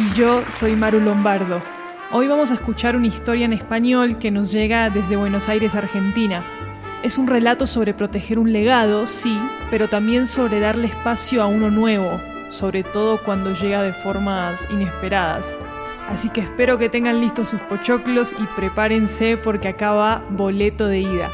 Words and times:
y 0.00 0.14
yo 0.14 0.42
soy 0.48 0.76
Maru 0.76 0.98
Lombardo. 0.98 1.60
Hoy 2.10 2.26
vamos 2.26 2.50
a 2.50 2.54
escuchar 2.54 2.96
una 2.96 3.06
historia 3.06 3.44
en 3.44 3.52
español 3.52 4.16
que 4.18 4.30
nos 4.30 4.50
llega 4.50 4.88
desde 4.88 5.16
Buenos 5.16 5.50
Aires, 5.50 5.74
Argentina. 5.74 6.42
Es 7.02 7.18
un 7.18 7.26
relato 7.26 7.66
sobre 7.66 7.92
proteger 7.92 8.38
un 8.38 8.50
legado, 8.50 9.06
sí, 9.06 9.38
pero 9.70 9.88
también 9.88 10.26
sobre 10.26 10.58
darle 10.58 10.86
espacio 10.86 11.42
a 11.42 11.46
uno 11.46 11.70
nuevo, 11.70 12.18
sobre 12.48 12.82
todo 12.82 13.22
cuando 13.22 13.52
llega 13.52 13.82
de 13.82 13.92
formas 13.92 14.66
inesperadas. 14.70 15.54
Así 16.08 16.30
que 16.30 16.40
espero 16.40 16.78
que 16.78 16.88
tengan 16.88 17.20
listos 17.20 17.50
sus 17.50 17.60
pochoclos 17.60 18.32
y 18.32 18.46
prepárense 18.56 19.36
porque 19.36 19.68
acá 19.68 19.92
va 19.92 20.24
Boleto 20.30 20.86
de 20.86 21.00
Ida, 21.00 21.28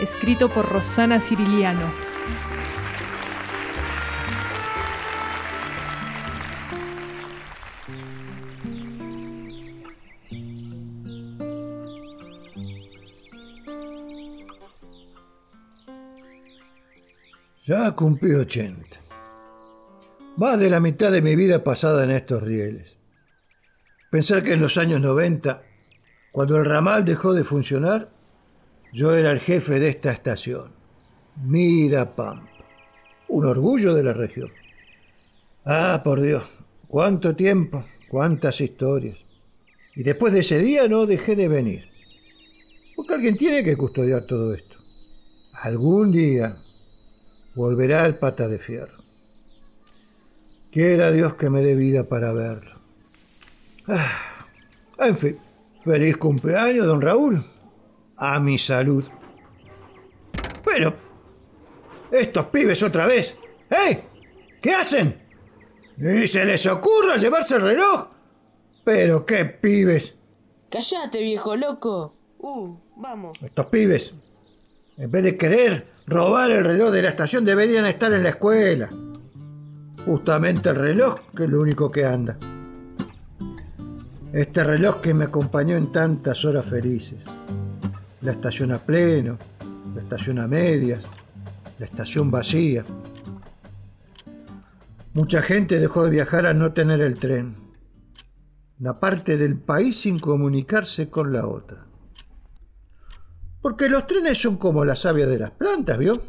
escrito 0.00 0.48
por 0.48 0.66
Rosana 0.66 1.20
Ciriliano. 1.20 2.15
Ya 17.66 17.90
cumplí 17.96 18.32
80. 18.32 18.86
Más 20.36 20.56
de 20.56 20.70
la 20.70 20.78
mitad 20.78 21.10
de 21.10 21.20
mi 21.20 21.34
vida 21.34 21.64
pasada 21.64 22.04
en 22.04 22.12
estos 22.12 22.40
rieles. 22.40 22.96
Pensar 24.08 24.44
que 24.44 24.52
en 24.52 24.60
los 24.60 24.76
años 24.76 25.00
90, 25.00 25.64
cuando 26.30 26.58
el 26.58 26.64
ramal 26.64 27.04
dejó 27.04 27.34
de 27.34 27.42
funcionar, 27.42 28.12
yo 28.92 29.16
era 29.16 29.32
el 29.32 29.40
jefe 29.40 29.80
de 29.80 29.88
esta 29.88 30.12
estación. 30.12 30.74
Mira 31.44 32.14
Pampa. 32.14 32.48
Un 33.26 33.46
orgullo 33.46 33.94
de 33.94 34.04
la 34.04 34.12
región. 34.12 34.52
Ah, 35.64 36.02
por 36.04 36.20
Dios, 36.20 36.44
cuánto 36.86 37.34
tiempo, 37.34 37.84
cuántas 38.08 38.60
historias. 38.60 39.18
Y 39.96 40.04
después 40.04 40.32
de 40.32 40.40
ese 40.40 40.60
día 40.60 40.86
no 40.86 41.04
dejé 41.04 41.34
de 41.34 41.48
venir. 41.48 41.84
Porque 42.94 43.14
alguien 43.14 43.36
tiene 43.36 43.64
que 43.64 43.76
custodiar 43.76 44.24
todo 44.24 44.54
esto. 44.54 44.76
Algún 45.52 46.12
día 46.12 46.62
volverá 47.56 48.04
el 48.06 48.16
pata 48.16 48.46
de 48.46 48.58
fierro. 48.58 49.02
Quiera 50.70 51.10
Dios 51.10 51.34
que 51.34 51.50
me 51.50 51.62
dé 51.62 51.74
vida 51.74 52.04
para 52.04 52.32
verlo. 52.32 52.78
Ah, 53.88 54.46
en 54.98 55.16
fin, 55.16 55.38
feliz 55.80 56.16
cumpleaños, 56.18 56.86
don 56.86 57.00
Raúl. 57.00 57.42
A 58.18 58.40
mi 58.40 58.58
salud. 58.58 59.04
Pero, 60.64 60.94
estos 62.10 62.46
pibes 62.46 62.82
otra 62.82 63.06
vez. 63.06 63.36
¡Eh! 63.70 64.02
¿Qué 64.60 64.72
hacen? 64.72 65.22
¿Y 65.98 66.26
se 66.26 66.44
les 66.44 66.66
ocurra 66.66 67.16
llevarse 67.16 67.56
el 67.56 67.62
reloj? 67.62 68.08
Pero 68.84 69.24
qué 69.24 69.46
pibes. 69.46 70.14
Cállate, 70.70 71.20
viejo 71.20 71.56
loco. 71.56 72.14
Uh, 72.38 72.76
vamos. 72.96 73.38
Estos 73.42 73.66
pibes, 73.66 74.12
en 74.98 75.10
vez 75.10 75.22
de 75.22 75.36
querer 75.36 75.95
robar 76.06 76.50
el 76.50 76.64
reloj 76.64 76.90
de 76.90 77.02
la 77.02 77.08
estación 77.08 77.44
deberían 77.44 77.86
estar 77.86 78.12
en 78.12 78.22
la 78.22 78.30
escuela. 78.30 78.90
Justamente 80.04 80.70
el 80.70 80.76
reloj, 80.76 81.20
que 81.34 81.44
es 81.44 81.50
lo 81.50 81.60
único 81.60 81.90
que 81.90 82.06
anda. 82.06 82.38
Este 84.32 84.62
reloj 84.62 85.00
que 85.00 85.14
me 85.14 85.24
acompañó 85.24 85.76
en 85.76 85.90
tantas 85.90 86.44
horas 86.44 86.64
felices. 86.66 87.18
La 88.20 88.32
estación 88.32 88.72
a 88.72 88.78
pleno, 88.78 89.38
la 89.94 90.00
estación 90.00 90.38
a 90.38 90.46
medias, 90.46 91.04
la 91.78 91.86
estación 91.86 92.30
vacía. 92.30 92.84
Mucha 95.14 95.42
gente 95.42 95.80
dejó 95.80 96.04
de 96.04 96.10
viajar 96.10 96.46
al 96.46 96.58
no 96.58 96.72
tener 96.72 97.00
el 97.00 97.18
tren. 97.18 97.56
Una 98.78 99.00
parte 99.00 99.38
del 99.38 99.58
país 99.58 100.00
sin 100.00 100.18
comunicarse 100.18 101.08
con 101.08 101.32
la 101.32 101.46
otra. 101.46 101.86
Porque 103.66 103.88
los 103.88 104.06
trenes 104.06 104.40
son 104.40 104.58
como 104.58 104.84
la 104.84 104.94
savia 104.94 105.26
de 105.26 105.40
las 105.40 105.50
plantas, 105.50 105.98
¿vio? 105.98 106.22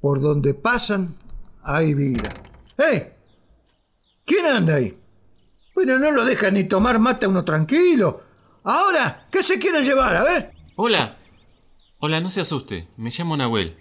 Por 0.00 0.20
donde 0.20 0.54
pasan 0.54 1.16
hay 1.64 1.94
vida. 1.94 2.32
¡Eh! 2.78 3.12
¿Quién 4.24 4.46
anda 4.46 4.76
ahí? 4.76 4.96
Bueno, 5.74 5.98
no 5.98 6.12
lo 6.12 6.24
dejan 6.24 6.54
ni 6.54 6.62
tomar 6.62 7.00
mate 7.00 7.26
a 7.26 7.28
uno 7.28 7.44
tranquilo. 7.44 8.22
Ahora, 8.62 9.26
¿qué 9.32 9.42
se 9.42 9.58
quieren 9.58 9.84
llevar? 9.84 10.14
A 10.14 10.22
ver. 10.22 10.52
Hola. 10.76 11.18
Hola, 11.98 12.20
no 12.20 12.30
se 12.30 12.42
asuste. 12.42 12.86
Me 12.96 13.10
llamo 13.10 13.36
Nahuel. 13.36 13.76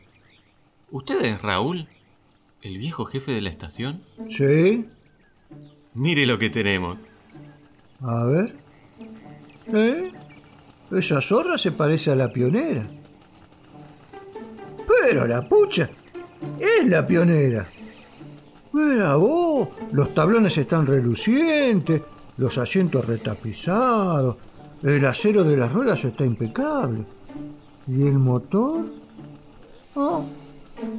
¿Usted 0.90 1.24
es 1.24 1.44
Raúl? 1.44 1.90
¿El 2.64 2.80
viejo 2.80 3.06
jefe 3.06 3.34
de 3.34 3.42
la 3.42 3.52
estación? 3.52 4.04
Sí. 4.30 4.90
Mire 5.94 6.26
lo 6.26 6.40
que 6.40 6.50
tenemos. 6.50 7.02
A 8.02 8.26
ver. 8.26 8.56
¿Eh? 9.68 10.12
Esa 10.92 11.22
zorra 11.22 11.58
se 11.58 11.72
parece 11.72 12.12
a 12.12 12.16
la 12.16 12.32
pionera. 12.32 12.86
Pero 14.88 15.26
la 15.26 15.48
pucha 15.48 15.90
es 16.60 16.86
la 16.88 17.06
pionera. 17.08 17.68
Mira 18.74 19.16
vos, 19.16 19.70
los 19.92 20.14
tablones 20.14 20.58
están 20.58 20.86
relucientes, 20.86 22.02
los 22.38 22.58
asientos 22.58 23.06
retapizados, 23.06 24.38
el 24.84 25.06
acero 25.06 25.44
de 25.44 25.58
las 25.58 25.72
ruedas 25.72 26.04
está 26.06 26.26
impecable. 26.26 27.06
¿Y 27.88 28.08
el 28.08 28.14
motor? 28.14 28.86
Oh, 29.96 30.26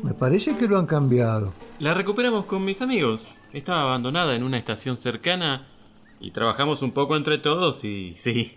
me 0.03 0.15
parece 0.15 0.57
que 0.57 0.69
lo 0.69 0.79
han 0.79 0.87
cambiado. 0.87 1.53
La 1.79 1.95
recuperamos 1.95 2.45
con 2.45 2.65
mis 2.65 2.81
amigos. 2.81 3.39
Estaba 3.53 3.83
abandonada 3.83 4.37
en 4.37 4.43
una 4.43 4.59
estación 4.59 4.97
cercana 4.97 5.67
y 6.21 6.31
trabajamos 6.31 6.83
un 6.83 6.93
poco 6.93 7.17
entre 7.17 7.39
todos 7.39 7.83
y 7.85 8.15
sí, 8.19 8.53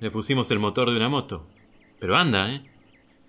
le 0.00 0.10
pusimos 0.10 0.50
el 0.50 0.58
motor 0.58 0.90
de 0.90 0.96
una 0.96 1.08
moto. 1.08 1.46
Pero 2.00 2.16
anda, 2.16 2.52
¿eh? 2.52 2.62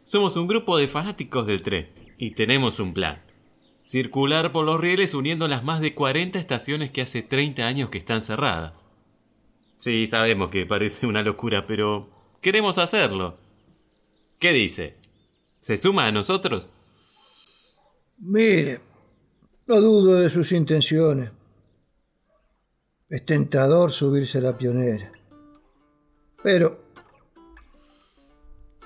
Somos 0.06 0.36
un 0.38 0.48
grupo 0.48 0.78
de 0.78 0.88
fanáticos 0.88 1.46
del 1.46 1.62
tren 1.62 1.90
y 2.18 2.32
tenemos 2.32 2.80
un 2.80 2.94
plan. 2.94 3.22
Circular 3.86 4.52
por 4.52 4.66
los 4.66 4.80
rieles 4.80 5.14
uniendo 5.14 5.48
las 5.48 5.64
más 5.64 5.82
de 5.82 5.94
40 5.94 6.40
estaciones 6.40 6.92
que 6.92 7.02
hace 7.02 7.22
30 7.22 7.64
años 7.64 7.90
que 7.90 7.98
están 7.98 8.22
cerradas. 8.22 8.74
Sí, 9.78 10.08
sabemos 10.08 10.50
que 10.50 10.66
parece 10.66 11.06
una 11.06 11.24
locura, 11.24 11.68
pero 11.68 12.10
queremos 12.42 12.78
hacerlo. 12.78 13.38
¿Qué 14.40 14.54
dice? 14.54 14.96
¿Se 15.60 15.78
suma 15.78 16.08
a 16.08 16.12
nosotros? 16.12 16.70
Mire, 18.18 18.80
no 19.68 19.82
dudo 19.82 20.20
de 20.20 20.30
sus 20.30 20.52
intenciones. 20.52 21.32
Es 23.10 23.26
tentador 23.26 23.92
subirse 23.92 24.38
a 24.38 24.42
la 24.42 24.58
pionera. 24.58 25.12
Pero 26.44 26.80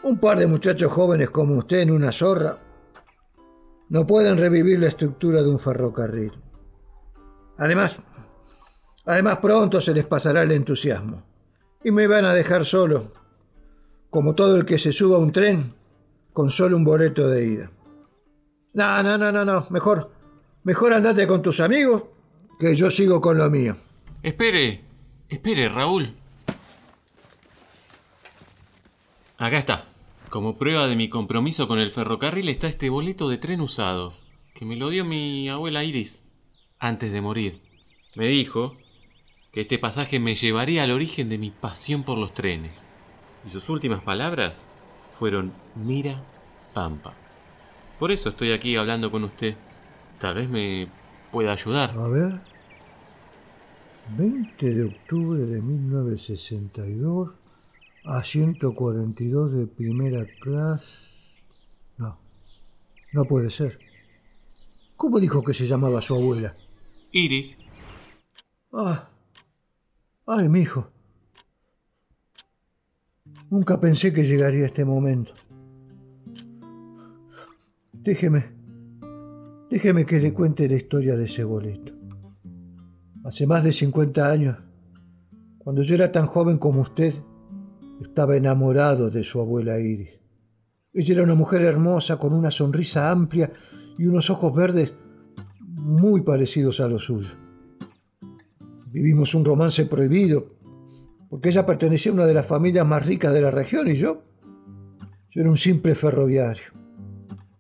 un 0.04 0.20
par 0.20 0.38
de 0.38 0.48
muchachos 0.48 0.92
jóvenes 0.92 1.30
como 1.30 1.56
usted 1.56 1.80
en 1.80 1.92
una 1.92 2.12
zorra 2.12 2.60
no 3.90 4.06
pueden 4.06 4.38
revivir 4.38 4.80
la 4.80 4.88
estructura 4.88 5.42
de 5.42 5.50
un 5.50 5.60
ferrocarril. 5.60 6.32
Además, 7.58 7.98
además 9.06 9.38
pronto 9.38 9.80
se 9.80 9.94
les 9.94 10.06
pasará 10.06 10.44
el 10.44 10.52
entusiasmo 10.52 11.24
y 11.84 11.92
me 11.92 12.08
van 12.08 12.26
a 12.26 12.34
dejar 12.34 12.66
solo, 12.66 13.14
como 14.10 14.36
todo 14.36 14.58
el 14.58 14.66
que 14.66 14.80
se 14.80 14.92
suba 14.92 15.18
a 15.18 15.20
un 15.20 15.32
tren 15.32 15.74
con 16.34 16.50
solo 16.50 16.76
un 16.76 16.84
boleto 16.84 17.28
de 17.30 17.46
ida. 17.46 17.72
No, 18.74 19.02
no, 19.04 19.18
no, 19.18 19.32
no, 19.32 19.46
no, 19.46 19.68
mejor, 19.70 20.12
mejor 20.64 20.94
andate 20.94 21.26
con 21.28 21.42
tus 21.42 21.60
amigos 21.62 22.06
que 22.60 22.76
yo 22.76 22.90
sigo 22.90 23.22
con 23.22 23.38
lo 23.38 23.50
mío. 23.50 23.78
Espere, 24.22 24.84
espere, 25.30 25.70
Raúl. 25.70 26.16
Acá 29.38 29.58
está. 29.58 29.86
Como 30.30 30.58
prueba 30.58 30.88
de 30.88 30.96
mi 30.96 31.10
compromiso 31.10 31.68
con 31.68 31.80
el 31.80 31.92
ferrocarril 31.92 32.48
está 32.48 32.68
este 32.68 32.90
boleto 32.90 33.28
de 33.28 33.38
tren 33.38 33.60
usado, 33.60 34.14
que 34.54 34.64
me 34.64 34.78
lo 34.78 34.90
dio 34.90 35.04
mi 35.04 35.50
abuela 35.50 35.84
Iris 35.84 36.24
antes 36.80 37.12
de 37.12 37.20
morir. 37.20 37.62
Me 38.16 38.28
dijo 38.28 38.78
que 39.52 39.62
este 39.62 39.78
pasaje 39.78 40.20
me 40.20 40.36
llevaría 40.36 40.84
al 40.84 40.92
origen 40.92 41.28
de 41.28 41.38
mi 41.38 41.52
pasión 41.52 42.04
por 42.04 42.18
los 42.18 42.34
trenes. 42.34 42.72
Y 43.46 43.50
sus 43.50 43.68
últimas 43.68 44.02
palabras 44.04 44.56
fueron 45.20 45.52
Mira 45.76 46.24
Pampa. 46.74 47.14
Por 48.00 48.12
eso 48.12 48.30
estoy 48.30 48.54
aquí 48.54 48.78
hablando 48.78 49.12
con 49.12 49.26
usted. 49.26 49.56
Tal 50.18 50.36
vez 50.36 50.50
me 50.50 50.88
pueda 51.32 51.52
ayudar. 51.52 51.92
A 51.92 52.08
ver. 52.08 52.40
20 54.18 54.70
de 54.70 54.84
octubre 54.86 55.42
de 55.42 55.62
1962 55.62 57.32
a 58.06 58.24
142 58.24 59.54
de 59.54 59.68
primera 59.68 60.26
clase. 60.42 60.86
No, 61.98 62.20
no 63.14 63.26
puede 63.26 63.50
ser. 63.50 63.80
¿Cómo 64.96 65.20
dijo 65.20 65.44
que 65.44 65.54
se 65.54 65.66
llamaba 65.66 66.02
su 66.02 66.16
abuela? 66.16 66.54
Iris. 67.12 67.58
Ah, 68.72 69.10
ay, 70.28 70.50
mi 70.50 70.62
hijo. 70.62 70.88
Nunca 73.50 73.80
pensé 73.80 74.14
que 74.14 74.24
llegaría 74.24 74.66
este 74.66 74.86
momento. 74.86 75.34
Déjeme, 77.94 78.52
déjeme 79.70 80.06
que 80.06 80.20
le 80.20 80.34
cuente 80.34 80.68
la 80.68 80.76
historia 80.76 81.16
de 81.16 81.26
ese 81.26 81.44
boleto. 81.44 81.94
Hace 83.24 83.48
más 83.48 83.64
de 83.64 83.74
50 83.74 84.32
años, 84.32 84.58
cuando 85.58 85.82
yo 85.82 85.96
era 85.96 86.12
tan 86.12 86.28
joven 86.28 86.58
como 86.58 86.82
usted, 86.82 87.16
estaba 88.02 88.36
enamorado 88.36 89.10
de 89.10 89.24
su 89.24 89.40
abuela 89.40 89.80
Iris. 89.80 90.20
Ella 90.94 91.14
era 91.16 91.24
una 91.24 91.36
mujer 91.36 91.62
hermosa 91.62 92.18
con 92.18 92.34
una 92.34 92.52
sonrisa 92.52 93.12
amplia 93.12 93.52
y 93.98 94.06
unos 94.06 94.30
ojos 94.30 94.56
verdes 94.56 94.96
muy 95.60 96.22
parecidos 96.22 96.80
a 96.80 96.88
los 96.88 97.06
suyos. 97.06 97.38
Vivimos 98.88 99.36
un 99.36 99.44
romance 99.44 99.86
prohibido, 99.86 100.56
porque 101.30 101.50
ella 101.50 101.66
pertenecía 101.66 102.12
a 102.12 102.16
una 102.16 102.26
de 102.26 102.34
las 102.34 102.46
familias 102.46 102.88
más 102.88 103.06
ricas 103.06 103.34
de 103.34 103.42
la 103.42 103.52
región 103.52 103.90
y 103.90 103.96
yo, 103.96 104.24
yo 105.30 105.42
era 105.42 105.50
un 105.50 105.58
simple 105.58 105.96
ferroviario. 105.96 106.64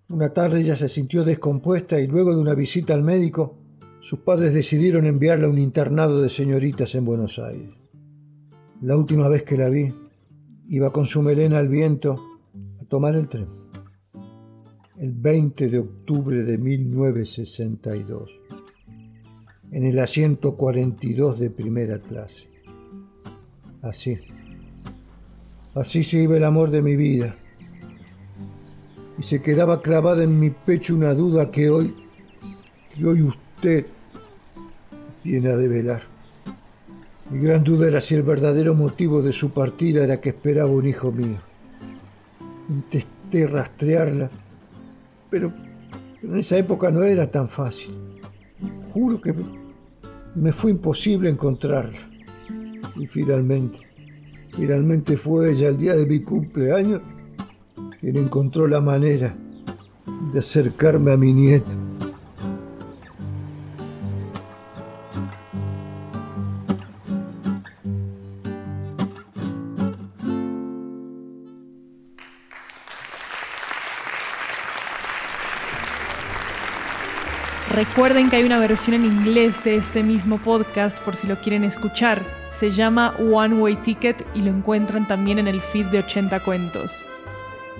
Una 0.07 0.29
tarde 0.33 0.61
ella 0.61 0.77
se 0.77 0.87
sintió 0.87 1.25
descompuesta 1.25 1.99
y 1.99 2.07
luego 2.07 2.33
de 2.33 2.41
una 2.41 2.53
visita 2.53 2.93
al 2.93 3.03
médico, 3.03 3.57
sus 3.99 4.19
padres 4.19 4.53
decidieron 4.53 5.05
enviarla 5.05 5.47
a 5.47 5.49
un 5.49 5.57
internado 5.57 6.21
de 6.21 6.29
señoritas 6.29 6.95
en 6.95 7.03
Buenos 7.03 7.37
Aires. 7.39 7.73
La 8.81 8.95
última 8.95 9.27
vez 9.27 9.43
que 9.43 9.57
la 9.57 9.67
vi, 9.67 9.93
iba 10.69 10.91
con 10.91 11.05
su 11.05 11.21
melena 11.21 11.59
al 11.59 11.69
viento 11.69 12.39
a 12.81 12.85
tomar 12.85 13.15
el 13.15 13.27
tren. 13.27 13.47
El 14.97 15.11
20 15.11 15.69
de 15.69 15.79
octubre 15.79 16.43
de 16.43 16.57
1962, 16.57 18.39
en 19.71 19.83
el 19.83 19.99
asiento 19.99 20.55
42 20.55 21.39
de 21.39 21.49
primera 21.49 21.99
clase. 21.99 22.49
Así, 23.81 24.17
así 25.75 26.03
se 26.03 26.23
iba 26.23 26.37
el 26.37 26.43
amor 26.43 26.71
de 26.71 26.81
mi 26.81 26.95
vida. 26.95 27.35
Y 29.17 29.23
se 29.23 29.41
quedaba 29.41 29.81
clavada 29.81 30.23
en 30.23 30.39
mi 30.39 30.49
pecho 30.49 30.95
una 30.95 31.13
duda 31.13 31.51
que 31.51 31.69
hoy, 31.69 31.93
que 32.93 33.05
hoy 33.05 33.21
usted 33.21 33.85
viene 35.23 35.49
a 35.49 35.57
develar. 35.57 36.14
Mi 37.29 37.39
gran 37.39 37.63
duda 37.63 37.87
era 37.87 37.99
si 38.01 38.13
el 38.15 38.23
verdadero 38.23 38.75
motivo 38.75 39.21
de 39.21 39.31
su 39.31 39.49
partida 39.49 40.03
era 40.03 40.21
que 40.21 40.29
esperaba 40.29 40.69
un 40.69 40.85
hijo 40.85 41.11
mío. 41.11 41.39
Intenté 42.69 43.47
rastrearla, 43.47 44.29
pero, 45.29 45.51
en 46.21 46.37
esa 46.37 46.57
época 46.57 46.91
no 46.91 47.03
era 47.03 47.29
tan 47.29 47.49
fácil. 47.49 47.95
Juro 48.93 49.19
que 49.19 49.33
me 50.35 50.51
fue 50.51 50.71
imposible 50.71 51.29
encontrarla. 51.29 51.99
Y 52.95 53.07
finalmente, 53.07 53.79
finalmente 54.55 55.17
fue 55.17 55.51
ella 55.51 55.69
el 55.69 55.77
día 55.77 55.95
de 55.95 56.05
mi 56.05 56.19
cumpleaños 56.19 57.01
quien 57.99 58.17
encontró 58.17 58.67
la 58.67 58.81
manera 58.81 59.35
de 60.31 60.39
acercarme 60.39 61.11
a 61.11 61.17
mi 61.17 61.33
nieto. 61.33 61.75
Recuerden 77.75 78.29
que 78.29 78.37
hay 78.37 78.45
una 78.45 78.57
versión 78.57 78.95
en 78.95 79.03
inglés 79.03 79.61
de 79.65 79.75
este 79.75 80.01
mismo 80.01 80.37
podcast 80.37 80.97
por 80.99 81.17
si 81.17 81.27
lo 81.27 81.41
quieren 81.41 81.65
escuchar. 81.65 82.23
Se 82.49 82.71
llama 82.71 83.13
One 83.19 83.55
Way 83.55 83.75
Ticket 83.75 84.25
y 84.33 84.43
lo 84.43 84.51
encuentran 84.51 85.05
también 85.09 85.39
en 85.39 85.47
el 85.49 85.59
feed 85.59 85.87
de 85.87 85.99
80 85.99 86.39
cuentos. 86.39 87.05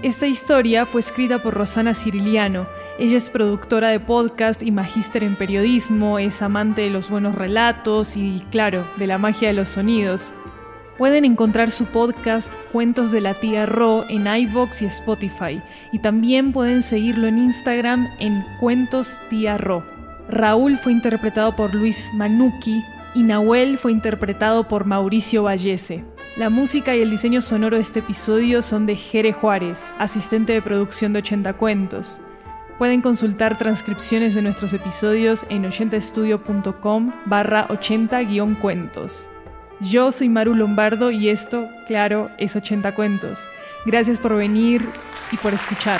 Esta 0.01 0.27
historia 0.27 0.86
fue 0.86 1.00
escrita 1.00 1.38
por 1.39 1.53
Rosana 1.53 1.94
Ciriliano. 1.94 2.68
Ella 3.00 3.15
es 3.15 3.30
productora 3.30 3.88
de 3.88 4.01
podcast 4.01 4.63
y 4.63 4.71
magíster 4.71 5.24
en 5.24 5.38
periodismo, 5.38 6.19
es 6.19 6.41
amante 6.41 6.81
de 6.81 6.89
los 6.89 7.09
buenos 7.09 7.33
relatos 7.33 8.18
y, 8.18 8.44
claro, 8.51 8.86
de 8.98 9.07
la 9.07 9.18
magia 9.18 9.48
de 9.48 9.53
los 9.53 9.69
sonidos. 9.69 10.33
Pueden 10.97 11.25
encontrar 11.25 11.71
su 11.71 11.86
podcast 11.88 12.53
Cuentos 12.71 13.12
de 13.12 13.19
la 13.19 13.33
Tía 13.33 13.65
Ro 13.65 14.06
en 14.07 14.27
iVoox 14.27 14.81
y 14.81 14.86
Spotify, 14.86 15.62
y 15.92 16.00
también 16.00 16.53
pueden 16.53 16.81
seguirlo 16.81 17.27
en 17.27 17.38
Instagram 17.38 18.07
en 18.19 18.45
Cuentos 18.62 19.19
Tía 19.30 19.57
Ro. 19.57 19.83
Raúl 20.30 20.77
fue 20.77 20.94
interpretado 20.94 21.53
por 21.56 21.75
Luis 21.75 22.12
Manucci 22.13 22.81
y 23.13 23.24
Nahuel 23.24 23.77
fue 23.77 23.92
interpretado 23.92 24.69
por 24.69 24.86
Mauricio 24.86 25.44
Vallese. 25.44 26.06
La 26.38 26.50
música 26.50 26.95
y 26.95 27.01
el 27.01 27.12
diseño 27.12 27.41
sonoro 27.41 27.75
de 27.75 27.81
este 27.81 28.00
episodio 28.00 28.62
son 28.62 28.86
de 28.86 28.95
Jere 28.95 29.33
Juárez, 29.33 29.94
asistente 30.00 30.53
de 30.53 30.62
producción 30.62 31.12
de 31.12 31.19
80 31.19 31.53
Cuentos. 31.53 32.21
Pueden 32.77 33.01
consultar 33.01 33.57
transcripciones 33.57 34.33
de 34.33 34.41
nuestros 34.41 34.74
episodios 34.74 35.45
en 35.50 35.63
80estudio.com 35.63 37.13
barra 37.25 37.68
80-cuentos. 37.68 39.30
Yo 39.81 40.12
soy 40.12 40.30
Maru 40.30 40.54
Lombardo 40.54 41.12
y 41.12 41.29
esto, 41.29 41.70
claro, 41.86 42.32
es 42.38 42.55
80 42.55 42.96
Cuentos. 42.96 43.39
Gracias 43.86 44.20
por 44.20 44.36
venir 44.36 44.82
y 45.32 45.38
por 45.38 45.53
escuchar. 45.53 46.00